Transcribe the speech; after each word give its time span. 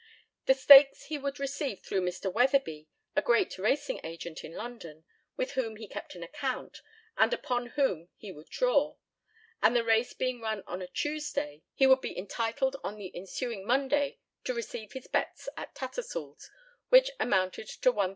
The 0.47 0.55
stakes 0.55 1.03
he 1.03 1.19
would 1.19 1.39
receive 1.39 1.81
through 1.81 2.01
Mr. 2.01 2.33
Weatherby, 2.33 2.87
a 3.15 3.21
great 3.21 3.59
racing 3.59 3.99
agent 4.03 4.43
in 4.43 4.53
London, 4.55 5.03
with 5.37 5.51
whom 5.51 5.75
he 5.75 5.87
kept 5.87 6.15
an 6.15 6.23
account, 6.23 6.81
and 7.17 7.31
upon 7.35 7.67
whom 7.77 8.09
he 8.15 8.31
would 8.31 8.49
draw; 8.49 8.97
and, 9.61 9.75
the 9.75 9.83
race 9.83 10.13
being 10.15 10.41
run 10.41 10.63
on 10.65 10.81
a 10.81 10.87
Tuesday, 10.87 11.61
he 11.75 11.85
would 11.85 12.01
be 12.01 12.17
entitled 12.17 12.77
on 12.83 12.95
the 12.97 13.15
ensuing 13.15 13.63
Monday 13.63 14.17
to 14.43 14.55
receive 14.55 14.93
his 14.93 15.05
bets 15.05 15.47
at 15.55 15.75
Tattersall's, 15.75 16.49
which 16.89 17.11
amounted 17.19 17.67
to 17.67 17.93
£1,020. 17.93 18.09